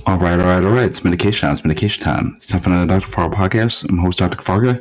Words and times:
All 0.00 0.18
right, 0.18 0.40
all 0.40 0.46
right, 0.46 0.64
all 0.64 0.72
right. 0.72 0.86
It's 0.86 1.04
medication 1.04 1.42
time. 1.42 1.52
It's 1.52 1.64
medication 1.64 2.02
time. 2.02 2.32
It's 2.36 2.48
time 2.48 2.60
for 2.60 2.70
another 2.70 2.86
Dr. 2.98 3.06
Fargo 3.06 3.36
podcast. 3.36 3.88
I'm 3.88 3.98
host 3.98 4.18
Dr. 4.18 4.40
Fargo. 4.40 4.80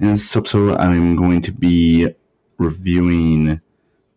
In 0.00 0.10
this 0.10 0.36
episode, 0.36 0.76
I'm 0.76 1.16
going 1.16 1.40
to 1.42 1.52
be 1.52 2.08
reviewing 2.58 3.60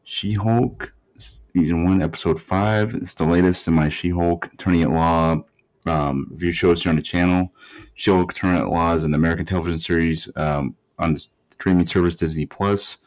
She-Hulk 0.03 0.93
season 1.17 1.85
one, 1.85 2.01
episode 2.01 2.41
five. 2.41 2.93
It's 2.95 3.13
the 3.13 3.25
latest 3.25 3.67
in 3.67 3.75
my 3.75 3.87
She-Hulk 3.87 4.47
Attorney 4.53 4.81
at 4.81 4.89
Law 4.89 5.43
um, 5.85 6.27
review 6.31 6.51
shows 6.51 6.83
here 6.83 6.89
on 6.89 6.97
the 6.97 7.01
channel. 7.01 7.53
She-Hulk 7.93 8.31
Attorney 8.31 8.59
at 8.59 8.67
Law 8.67 8.95
is 8.95 9.05
an 9.05 9.13
American 9.13 9.45
television 9.45 9.79
series 9.79 10.27
um, 10.35 10.75
on 10.99 11.13
the 11.13 11.25
streaming 11.51 11.85
service 11.85 12.15
Disney 12.15 12.47
Plus 12.47 12.97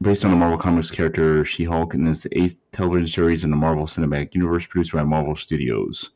based 0.00 0.24
on 0.24 0.30
the 0.30 0.36
Marvel 0.36 0.58
Comics 0.58 0.90
character 0.90 1.44
She-Hulk, 1.44 1.94
and 1.94 2.06
is 2.08 2.22
the 2.22 2.38
eighth 2.38 2.58
television 2.72 3.08
series 3.08 3.44
in 3.44 3.50
the 3.50 3.56
Marvel 3.56 3.86
Cinematic 3.86 4.34
Universe 4.34 4.66
produced 4.66 4.92
by 4.92 5.02
Marvel 5.04 5.36
Studios. 5.36 6.10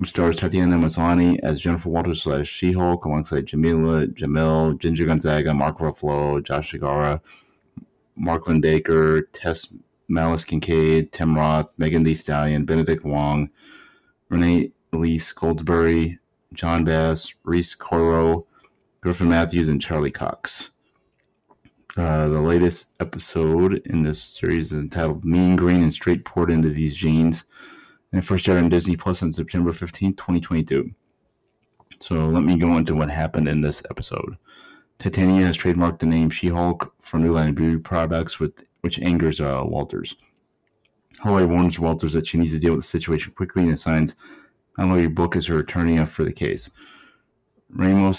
It 0.00 0.06
stars 0.06 0.36
Tatiana 0.36 0.76
Maslany 0.76 1.38
as 1.42 1.60
Jennifer 1.60 1.88
Walters 1.88 2.22
slash 2.22 2.48
She-Hulk, 2.48 3.04
alongside 3.04 3.46
Jameela 3.46 4.12
Jamil, 4.12 4.78
Ginger 4.78 5.06
Gonzaga, 5.06 5.54
Mark 5.54 5.78
Ruffalo, 5.78 6.42
Josh 6.42 6.72
Segarra, 6.72 7.20
Mark 8.16 8.46
Linn-Baker, 8.46 9.22
Tess 9.32 9.74
Malis 10.08 10.46
Kincaid, 10.46 11.12
Tim 11.12 11.36
Roth, 11.36 11.72
Megan 11.78 12.02
Thee 12.02 12.14
Stallion, 12.14 12.64
Benedict 12.64 13.04
Wong, 13.04 13.50
Renee 14.28 14.72
Elise 14.92 15.32
Goldsberry, 15.32 16.18
Jon 16.52 16.84
Bass, 16.84 17.32
Rhys 17.42 17.74
Coiro, 17.74 18.46
Griffin 19.00 19.28
Matthews, 19.28 19.68
and 19.68 19.80
Charlie 19.80 20.10
Cox. 20.10 20.70
Uh, 21.96 22.26
the 22.26 22.40
latest 22.40 22.90
episode 22.98 23.80
in 23.86 24.02
this 24.02 24.20
series 24.20 24.72
is 24.72 24.78
entitled 24.80 25.24
Mean 25.24 25.54
Green 25.54 25.80
and 25.80 25.92
Straight 25.92 26.24
Poured 26.24 26.50
Into 26.50 26.70
These 26.70 26.96
Jeans. 26.96 27.44
And 28.10 28.20
it 28.20 28.24
first 28.24 28.48
aired 28.48 28.64
on 28.64 28.68
Disney 28.68 28.96
Plus 28.96 29.22
on 29.22 29.30
September 29.30 29.70
15th, 29.70 30.16
2022. 30.16 30.90
So 32.00 32.26
let 32.26 32.42
me 32.42 32.56
go 32.56 32.76
into 32.76 32.96
what 32.96 33.10
happened 33.10 33.46
in 33.46 33.60
this 33.60 33.80
episode. 33.90 34.36
Titania 34.98 35.46
has 35.46 35.56
trademarked 35.56 36.00
the 36.00 36.06
name 36.06 36.30
She 36.30 36.48
Hulk 36.48 36.92
for 37.00 37.18
New 37.18 37.32
Line 37.32 37.54
Beauty 37.54 37.78
products, 37.78 38.40
with, 38.40 38.64
which 38.80 38.98
angers 38.98 39.40
uh, 39.40 39.62
Walters. 39.64 40.16
Holloway 41.20 41.44
warns 41.44 41.78
Walters 41.78 42.14
that 42.14 42.26
she 42.26 42.38
needs 42.38 42.52
to 42.54 42.58
deal 42.58 42.74
with 42.74 42.82
the 42.82 42.88
situation 42.88 43.32
quickly 43.36 43.62
and 43.62 43.72
assigns 43.72 44.16
Mallory 44.76 45.06
Book 45.06 45.36
as 45.36 45.46
her 45.46 45.60
attorney 45.60 46.04
for 46.06 46.24
the 46.24 46.32
case. 46.32 46.70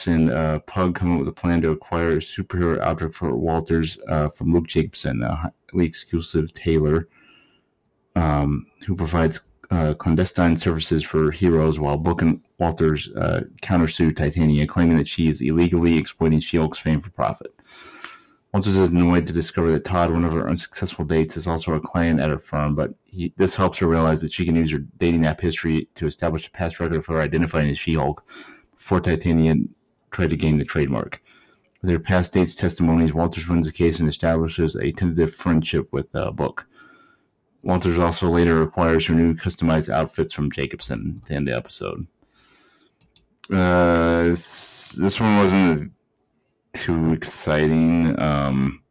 And 0.08 0.30
uh, 0.30 0.60
Pug 0.60 0.96
come 0.96 1.14
up 1.14 1.20
with 1.20 1.28
a 1.28 1.32
plan 1.32 1.62
to 1.62 1.72
acquire 1.72 2.12
a 2.12 2.18
superhero 2.18 2.82
object 2.82 3.16
for 3.16 3.36
Walters 3.36 3.98
uh, 4.10 4.30
from 4.30 4.54
Luke 4.54 4.68
Jacobson, 4.68 5.24
a 5.24 5.36
highly 5.36 5.86
exclusive 5.86 6.52
tailor 6.52 7.08
um, 8.16 8.68
who 8.86 8.96
provides 8.96 9.40
uh, 9.72 9.94
clandestine 9.96 10.58
services 10.58 11.04
for 11.04 11.32
heroes 11.32 11.80
while 11.80 11.98
Book 11.98 12.22
and 12.22 12.42
Walters 12.60 13.10
uh, 13.16 13.42
countersue 13.62 14.16
Titania, 14.16 14.68
claiming 14.68 14.98
that 14.98 15.08
she 15.08 15.28
is 15.28 15.42
illegally 15.42 15.98
exploiting 15.98 16.40
She-Hulk's 16.40 16.80
fame 16.80 17.02
for 17.02 17.10
profit. 17.10 17.54
Walters 18.54 18.78
is 18.78 18.92
annoyed 18.92 19.28
to 19.28 19.34
discover 19.34 19.72
that 19.72 19.84
Todd, 19.84 20.12
one 20.12 20.24
of 20.24 20.32
her 20.32 20.48
unsuccessful 20.48 21.04
dates, 21.04 21.36
is 21.36 21.48
also 21.48 21.74
a 21.74 21.80
client 21.80 22.20
at 22.20 22.30
her 22.30 22.40
firm, 22.40 22.76
but 22.76 22.92
he, 23.04 23.34
this 23.38 23.56
helps 23.56 23.80
her 23.80 23.88
realize 23.88 24.22
that 24.22 24.32
she 24.32 24.46
can 24.46 24.56
use 24.56 24.72
her 24.72 24.86
dating 24.98 25.26
app 25.26 25.42
history 25.42 25.90
to 25.96 26.08
establish 26.08 26.48
a 26.48 26.52
past 26.52 26.80
record 26.80 27.04
for 27.04 27.22
identifying 27.22 27.70
as 27.70 27.78
She-Hulk 27.78 28.24
before 28.78 29.02
Titania 29.02 29.56
tried 30.16 30.30
to 30.30 30.38
gain 30.38 30.58
the 30.58 30.66
trademark. 30.66 31.22
With 31.82 31.92
her 31.92 32.00
past 32.00 32.34
dates 32.34 32.56
testimonies, 32.56 33.14
Walters 33.14 33.50
wins 33.50 33.68
the 33.68 33.74
case 33.74 34.00
and 34.00 34.08
establishes 34.08 34.76
a 34.78 34.94
tentative 34.94 35.36
friendship 35.36 35.92
with 35.92 36.08
uh, 36.16 36.32
Book. 36.32 36.66
Walters 37.64 38.00
also 38.00 38.30
later 38.30 38.62
acquires 38.62 39.06
her 39.08 39.14
new 39.14 39.34
customized 39.36 39.90
outfits 39.90 40.34
from 40.34 40.52
Jacobson 40.52 41.22
to 41.26 41.34
end 41.34 41.48
the 41.48 41.56
episode. 41.56 42.08
Uh, 43.52 44.24
this, 44.24 44.92
this 44.94 45.20
one 45.20 45.38
wasn't 45.38 45.92
too 46.74 47.12
exciting. 47.12 48.18
Um, 48.18 48.82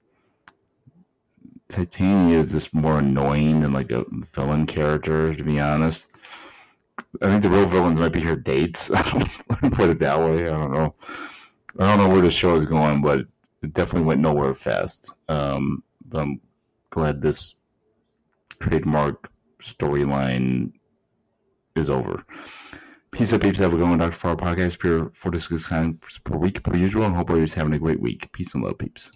Titania 1.69 2.39
is 2.39 2.53
just 2.53 2.75
more 2.75 2.99
annoying 2.99 3.61
than 3.61 3.73
like 3.73 3.91
a 3.91 4.05
villain 4.11 4.67
character, 4.67 5.35
to 5.35 5.43
be 5.43 5.59
honest. 5.59 6.11
I 7.23 7.31
think 7.31 7.43
the 7.43 7.51
real 7.51 7.67
villains 7.67 8.01
might 8.01 8.13
be 8.13 8.21
her 8.21 8.37
dates. 8.37 8.89
Put 9.73 9.91
it 9.91 9.99
that 10.01 10.19
way. 10.19 10.49
I 10.49 10.57
don't 10.57 10.73
know. 10.73 10.95
I 11.79 11.89
don't 11.89 11.99
know 11.99 12.09
where 12.09 12.23
the 12.23 12.31
show 12.31 12.55
is 12.55 12.67
going, 12.67 13.03
but 13.03 13.21
it 13.63 13.73
definitely 13.73 14.07
went 14.07 14.21
nowhere 14.21 14.55
fast. 14.55 15.15
Um, 15.29 15.83
but 16.07 16.21
I'm 16.21 16.41
glad 16.91 17.23
this 17.23 17.57
trademark 18.61 19.31
storyline 19.61 20.73
is 21.75 21.91
over. 21.91 22.25
Peace 23.11 23.33
up, 23.33 23.43
peeps. 23.43 23.59
Have 23.59 23.73
a 23.73 23.77
one. 23.77 23.99
Dr. 23.99 24.13
Farr 24.13 24.37
podcast, 24.37 24.81
pure 24.81 25.11
four 25.15 25.31
to 25.31 25.41
six 25.41 25.69
times 25.69 26.19
per 26.25 26.37
week, 26.37 26.63
per 26.63 26.77
usual. 26.77 27.05
I 27.05 27.11
hope 27.11 27.31
everybody's 27.31 27.55
having 27.55 27.73
a 27.73 27.79
great 27.79 28.01
week. 28.01 28.31
Peace 28.33 28.55
and 28.55 28.65
love, 28.65 28.79
peeps. 28.79 29.13